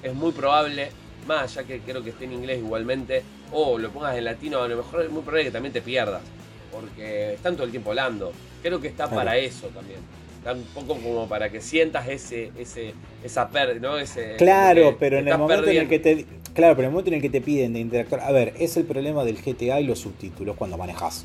[0.03, 0.91] es muy probable,
[1.27, 4.69] más ya que creo que esté en inglés igualmente, o lo pongas en latino, a
[4.69, 6.23] lo mejor es muy probable que también te pierdas,
[6.71, 8.33] porque están todo el tiempo hablando.
[8.63, 9.99] Creo que está para eso también.
[10.47, 13.99] Tampoco como para que sientas ese, ese, esa pérdida, ¿no?
[13.99, 16.25] Ese, claro, pero en el momento en el que te.
[16.55, 18.21] Claro, pero en el momento en el que te piden de interactuar.
[18.21, 21.25] A ver, es el problema del GTA y los subtítulos cuando manejas.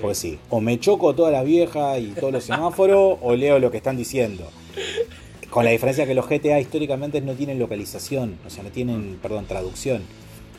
[0.00, 3.70] Pues sí, o me choco todas las viejas y todos los semáforos, o leo lo
[3.70, 4.50] que están diciendo.
[5.48, 9.46] Con la diferencia que los GTA históricamente no tienen localización, o sea, no tienen, perdón,
[9.46, 10.02] traducción.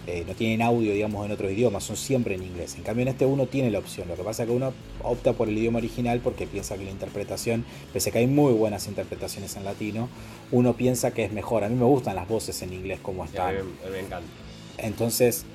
[0.08, 2.76] Eh, no tienen audio, digamos, en otros idiomas, son siempre en inglés.
[2.76, 4.08] En cambio, en este uno tiene la opción.
[4.08, 6.92] Lo que pasa es que uno opta por el idioma original porque piensa que la
[6.92, 10.08] interpretación, pese a que hay muy buenas interpretaciones en latino,
[10.54, 11.66] uno piensa que es mejor.
[11.66, 13.54] A mí me gustan las voces en inglés como están.
[13.92, 14.30] me encanta.
[14.78, 15.46] Entonces,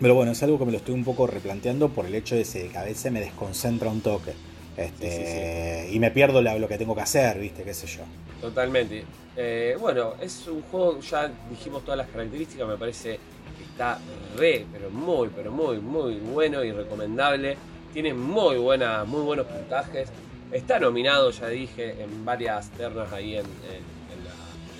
[0.00, 2.42] pero bueno, es algo que me lo estoy un poco replanteando por el hecho de
[2.42, 4.32] que a veces me desconcentra un toque.
[4.76, 7.62] Este, Y me pierdo lo que tengo que hacer, ¿viste?
[7.62, 8.02] ¿Qué sé yo?
[8.40, 9.04] Totalmente.
[9.36, 13.18] Eh, bueno, es un juego, ya dijimos todas las características, me parece
[13.54, 13.98] que está
[14.36, 17.56] re, pero muy, pero muy, muy bueno y recomendable.
[17.92, 20.08] Tiene muy, buena, muy buenos puntajes.
[20.52, 23.44] Está nominado, ya dije, en varias ternas ahí en,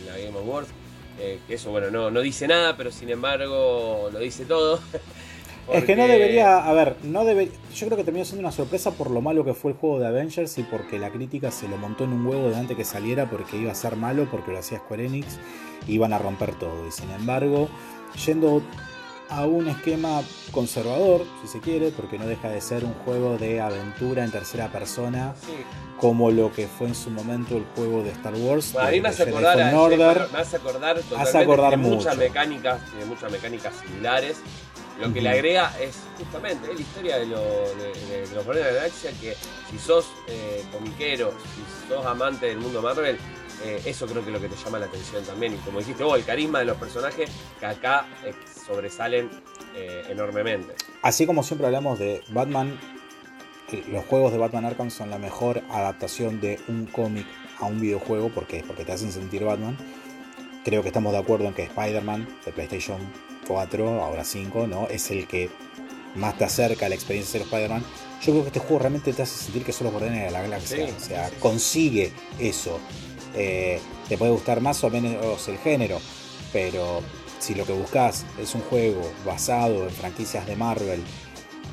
[0.06, 0.68] la, Game Awards.
[1.18, 4.80] Eh, eso, bueno, no, no dice nada, pero sin embargo lo dice todo.
[5.72, 8.90] Es que no debería, a ver, no debe, yo creo que terminó siendo una sorpresa
[8.90, 11.78] por lo malo que fue el juego de Avengers y porque la crítica se lo
[11.78, 14.58] montó en un huevo de antes que saliera porque iba a ser malo, porque lo
[14.58, 15.38] hacía Square Enix,
[15.88, 16.86] iban a romper todo.
[16.86, 17.68] Y sin embargo,
[18.26, 18.62] yendo
[19.28, 20.22] a un esquema
[20.52, 24.68] conservador, si se quiere, porque no deja de ser un juego de aventura en tercera
[24.68, 25.34] persona,
[25.98, 28.76] como lo que fue en su momento el juego de Star Wars.
[28.76, 33.30] a mí me hace acordar, a, me hace acordar, hace acordar muchas mecánicas, tiene muchas
[33.32, 34.36] mecánicas similares.
[35.00, 39.34] Lo que le agrega es justamente la historia de, los Guardianes de la Galaxia, que
[39.68, 43.18] si sos eh, comiquero, si sos amante del mundo Marvel,
[43.62, 45.54] eh, eso creo que es lo que te llama la atención también.
[45.54, 48.34] Y como dijiste vos, el carisma de los personajes que acá eh,
[48.66, 49.30] sobresalen
[50.08, 50.72] enormemente.
[51.02, 52.78] Así como siempre hablamos de Batman,
[53.88, 57.26] los juegos de Batman Arkham son la mejor adaptación de un cómic
[57.58, 58.62] a un videojuego, ¿por qué?
[58.66, 59.76] Porque te hacen sentir Batman.
[60.64, 62.98] Creo que estamos de acuerdo en que Spider-Man de PlayStation
[63.46, 64.88] 4, ahora 5, ¿no?
[64.88, 65.50] Es el que
[66.14, 67.84] más te acerca a la experiencia de ser Spider-Man.
[68.22, 70.42] Yo creo que este juego realmente te hace sentir que son los guardianes de la
[70.42, 70.86] galaxia.
[70.96, 72.80] o sea, consigue eso.
[73.34, 76.00] Eh, te puede gustar más o menos el género,
[76.52, 77.02] pero
[77.38, 81.02] si lo que buscas es un juego basado en franquicias de Marvel,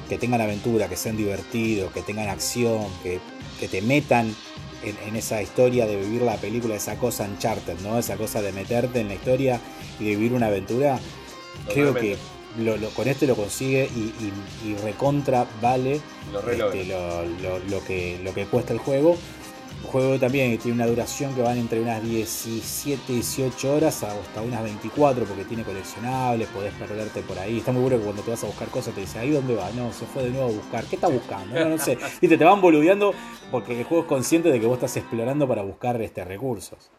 [0.10, 3.20] que tengan aventura, que sean divertidos, que tengan acción, que,
[3.60, 4.36] que te metan
[4.84, 7.98] en, esa historia de vivir la película, esa cosa Uncharted, ¿no?
[8.00, 9.60] Esa cosa de meterte en la historia
[10.00, 11.00] y de vivir una aventura,
[11.74, 12.18] creo que
[12.96, 16.02] con este lo consigue y, recontra vale
[16.52, 19.18] este, lo, que, lo que cuesta el juego.
[19.84, 24.64] Juego también que tiene una duración que van entre unas 17, 18 horas hasta unas
[24.64, 27.58] 24 porque tiene coleccionables, podés perderte por ahí.
[27.58, 29.70] Está muy bueno que cuando te vas a buscar cosas te dice, ¿ahí dónde va?
[29.72, 30.86] No, se fue de nuevo a buscar.
[30.86, 31.60] ¿Qué está buscando?
[31.60, 31.98] No, no sé.
[32.22, 33.14] Te van boludeando
[33.50, 36.90] porque el juego es consciente de que vos estás explorando para buscar este, recursos.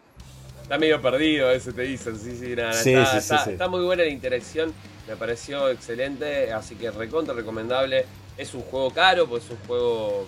[0.63, 2.19] Está medio perdido, ese te dicen.
[2.19, 2.81] Sí, sí, nada.
[2.81, 4.73] está, está, muy buena la interacción,
[5.09, 8.07] me pareció excelente, así que recontra recomendable.
[8.37, 10.27] Es un juego caro, pues es un juego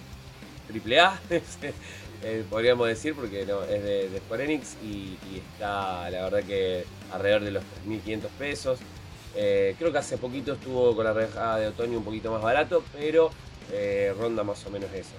[0.66, 1.18] triple A,
[2.24, 7.42] eh, podríamos decir, porque no, es de, Square Enix y, está, la verdad, que alrededor
[7.42, 8.78] de los 3.500 pesos.
[9.36, 12.82] Eh, creo que hace poquito estuvo con la reja de otoño un poquito más barato,
[12.96, 13.30] pero
[13.72, 15.10] eh, ronda más o menos eso.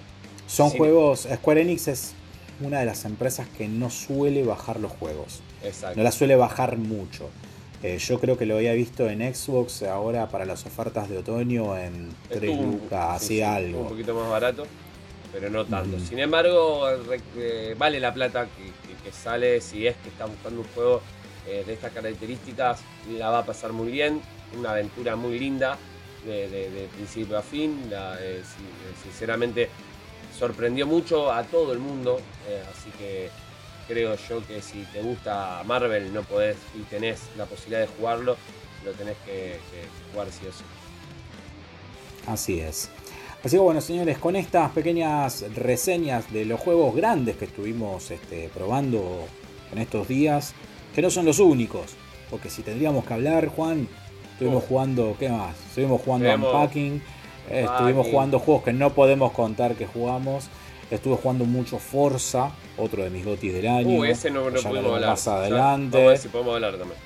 [0.46, 2.14] Son juegos, Square Enix es
[2.60, 5.40] una de las empresas que no suele bajar los juegos.
[5.62, 5.96] Exacto.
[5.96, 7.28] No la suele bajar mucho.
[7.82, 11.76] Eh, yo creo que lo había visto en Xbox ahora para las ofertas de otoño
[11.76, 13.80] en 3 Estuvo un- lucas, sí, así sí, algo.
[13.82, 14.66] Un poquito más barato,
[15.38, 15.98] pero no tanto.
[16.00, 16.88] Sin embargo,
[17.36, 21.02] eh, vale la plata que, que- que sale si es que está buscando un juego
[21.46, 22.80] eh, de estas características.
[23.18, 24.22] La va a pasar muy bien,
[24.58, 25.76] una aventura muy linda
[26.24, 27.86] de, de- de principio a fin.
[27.90, 29.68] La, eh, si- sinceramente
[30.38, 32.18] sorprendió mucho a todo el mundo,
[32.74, 33.28] así que
[33.88, 38.36] creo yo que si te gusta Marvel no podés y tenés la posibilidad de jugarlo,
[38.84, 40.64] lo tenés que, que jugar sí o sí.
[42.26, 42.90] Así es.
[43.44, 48.50] Así que bueno, señores, con estas pequeñas reseñas de los juegos grandes que estuvimos este,
[48.52, 49.26] probando
[49.72, 50.54] en estos días,
[50.94, 51.94] que no son los únicos,
[52.30, 53.86] porque si tendríamos que hablar, Juan,
[54.32, 54.66] estuvimos Oh.
[54.68, 55.54] jugando, ¿qué más?
[55.68, 56.94] Estuvimos jugando Unpacking,
[57.50, 58.12] eh, estuvimos Unpacking.
[58.12, 60.48] jugando juegos que no podemos contar que jugamos.
[60.90, 63.98] Estuve jugando mucho Forza, otro de mis gotis del año.
[64.00, 65.10] Uy, ese no, no Ya pudimos hablaremos hablar.
[65.10, 65.96] Más adelante.
[65.98, 67.05] vamos a ver si podemos hablar también.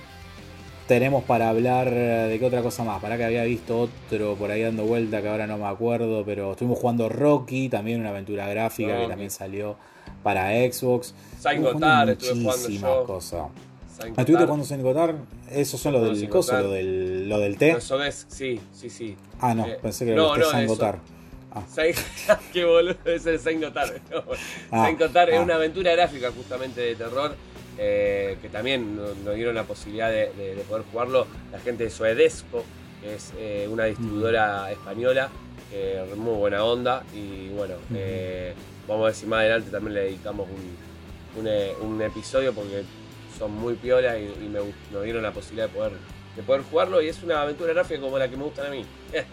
[0.91, 3.01] Tenemos para hablar eh, de qué otra cosa más.
[3.01, 6.25] Para que había visto otro por ahí dando vuelta que ahora no me acuerdo.
[6.25, 9.77] Pero estuvimos jugando Rocky, también una aventura gráfica que también salió
[10.25, 11.15] para Xbox.
[11.63, 13.05] Gotar, jugando estuve jugando muchísimas yo.
[13.05, 13.43] cosas.
[13.97, 15.15] Saint ¿Estuviste jugando Gotar?
[15.49, 17.71] Esos son lo Jugando del coso, lo del, lo del té.
[17.71, 19.17] Eso es, sí, sí, sí.
[19.41, 20.99] Ah, no, Eh, pensé que era no, el té no, eso.
[21.53, 21.63] Ah.
[22.53, 23.93] Qué boludo, es el Saint Gotar.
[24.11, 24.25] No,
[24.73, 25.43] Ah, Saint Gotar es ah.
[25.43, 27.37] una aventura gráfica justamente de terror.
[27.83, 31.85] Eh, que también nos, nos dieron la posibilidad de, de- de poder jugarlo la gente
[31.85, 32.63] de Soedesco,
[33.01, 35.31] que es eh, una distribuidora española,
[36.17, 37.03] muy buena onda.
[37.15, 38.53] Y bueno, eh,
[38.87, 42.83] vamos a ver si más adelante también le dedicamos un, un, eh, un episodio porque
[43.39, 44.59] son muy piola y, y me,
[44.93, 45.93] nos dieron la posibilidad de poder,
[46.37, 47.01] de poder jugarlo.
[47.01, 48.85] Y es una aventura gráfica como la que me gustan a mí.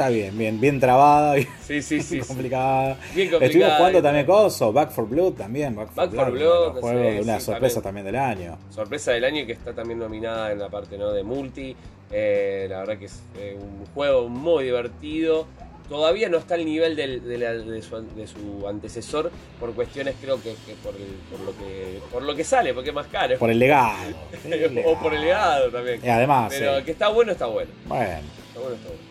[0.00, 2.20] está bien, bien, bien trabada, bien Sí, sí, sí.
[2.20, 2.96] complicada.
[3.14, 3.76] Bien Estuvimos complicada.
[3.76, 5.76] jugando también coso, Back for Blood también.
[5.76, 8.06] Back for Back for Blood, Blood, uno de una sorpresa también.
[8.06, 8.56] del año.
[8.70, 11.12] sorpresa del año que está también nominada en la parte ¿no?
[11.12, 11.76] de multi.
[12.10, 15.46] Eh, la verdad que es eh, un juego muy divertido.
[15.88, 20.14] Todavía no está al nivel del- de, la- de su, de su antecesor por cuestiones
[20.20, 23.08] creo que, que por, el- por lo que por lo que sale, porque es más
[23.08, 23.36] caro.
[23.38, 23.98] Por el legado.
[24.86, 26.00] o por el legado también.
[26.02, 26.84] Y además, Pero sí.
[26.84, 27.70] que está bueno, está bueno.
[27.86, 29.09] bueno, Está bueno, está bueno.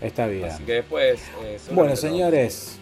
[0.00, 0.46] Está bien.
[0.46, 1.20] Así que después...
[1.44, 2.78] eh, Bueno, señores,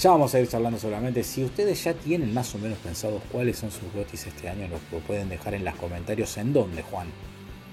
[0.00, 1.22] ya vamos a ir charlando solamente.
[1.22, 4.98] Si ustedes ya tienen más o menos pensados cuáles son sus gotis este año, lo
[5.00, 6.36] pueden dejar en los comentarios.
[6.36, 7.08] ¿En dónde, Juan?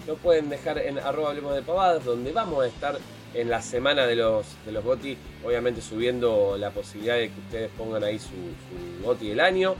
[0.07, 2.97] Lo pueden dejar en arroba hablemos de pavadas, donde vamos a estar
[3.33, 7.69] en la semana de los, de los GOTI, obviamente subiendo la posibilidad de que ustedes
[7.77, 9.75] pongan ahí su, su GOTI del año.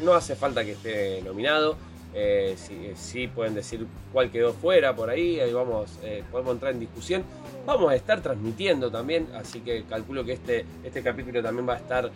[0.00, 1.76] No hace falta que esté nominado.
[2.14, 6.72] Eh, sí, eh, pueden decir cuál quedó fuera por ahí, ahí vamos, eh, podemos entrar
[6.72, 7.22] en discusión.
[7.66, 11.78] Vamos a estar transmitiendo también, así que calculo que este, este capítulo también va a
[11.78, 12.10] estar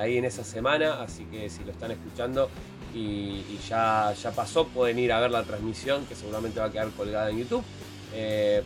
[0.00, 2.50] ahí en esa semana, así que si lo están escuchando
[2.92, 6.72] y, y ya, ya pasó, pueden ir a ver la transmisión que seguramente va a
[6.72, 7.64] quedar colgada en YouTube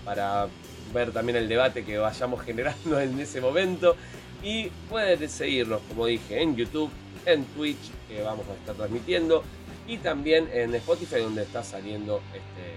[0.04, 0.46] para
[0.94, 3.96] ver también el debate que vayamos generando en ese momento.
[4.42, 6.90] Y pueden seguirnos, como dije, en YouTube,
[7.26, 9.44] en Twitch, que vamos a estar transmitiendo,
[9.90, 12.74] y también en Spotify, donde está saliendo este,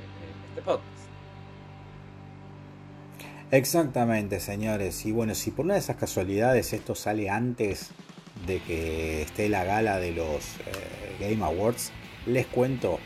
[0.49, 0.83] este podcast.
[3.51, 5.05] Exactamente, señores.
[5.05, 7.91] Y bueno, si por una de esas casualidades esto sale antes
[8.47, 11.91] de que esté la gala de los eh, Game Awards,
[12.25, 12.99] les cuento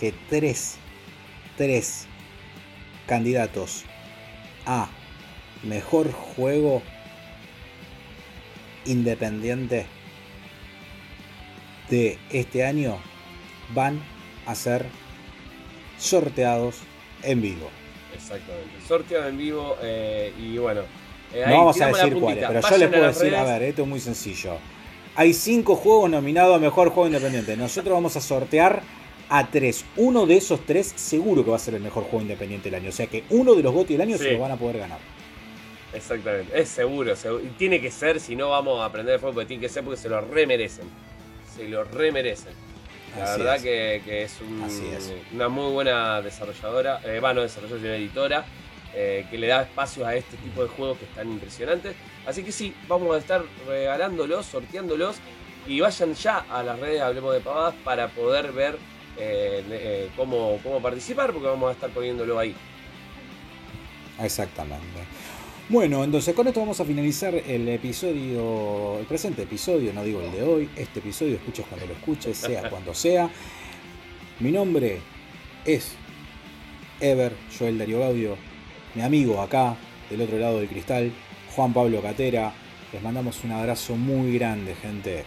[0.00, 0.78] que tres,
[1.56, 2.06] tres
[3.06, 3.84] candidatos
[4.66, 4.88] a
[5.62, 6.82] mejor juego
[8.84, 9.86] independiente
[11.88, 12.98] de este año
[13.72, 14.00] van
[14.46, 14.86] a ser
[15.98, 16.76] sorteados
[17.22, 17.70] en vivo.
[18.14, 18.70] Exactamente.
[18.86, 20.82] Sorteo en vivo eh, y bueno.
[21.32, 23.88] eh, No vamos a decir cuáles, pero yo les puedo decir, a ver, esto es
[23.88, 24.56] muy sencillo.
[25.16, 27.56] Hay cinco juegos nominados a Mejor Juego Independiente.
[27.56, 28.82] Nosotros vamos a sortear
[29.28, 29.84] a tres.
[29.96, 32.88] Uno de esos tres seguro que va a ser el mejor juego independiente del año.
[32.90, 34.24] O sea que uno de los GOTY del año Sí.
[34.24, 34.98] se lo van a poder ganar.
[35.92, 37.44] Exactamente, es seguro, seguro.
[37.44, 39.84] Y tiene que ser, si no vamos a aprender de fútbol, porque tiene que ser
[39.84, 40.84] porque se lo remerecen.
[41.56, 42.52] Se lo remerecen.
[43.16, 43.62] La Así verdad es.
[43.62, 45.12] Que, que es, un- Así es.
[45.32, 48.44] una muy buena desarrolladora, eh, va, no desarrolladora, sino editora,
[48.94, 51.94] eh, que le da espacios a este tipo de juegos que están impresionantes.
[52.26, 55.16] Así que sí, vamos a estar regalándolos, sorteándolos
[55.66, 58.76] y vayan ya a las redes Hablemos de Pavadas para poder ver
[59.16, 62.54] eh, eh, cómo, cómo participar, porque vamos a estar poniéndolo ahí.
[64.20, 64.84] Exactamente.
[65.70, 70.30] Bueno, entonces con esto vamos a finalizar el episodio, el presente episodio, no digo el
[70.30, 73.30] de hoy, este episodio, escuches cuando lo escuches, sea cuando sea.
[74.40, 75.00] Mi nombre
[75.64, 75.92] es
[77.00, 78.36] Ever Joel Darío Gaudio,
[78.94, 79.74] mi amigo acá,
[80.10, 81.10] del otro lado del cristal,
[81.56, 82.52] Juan Pablo Catera.
[82.92, 85.24] Les mandamos un abrazo muy grande, gente.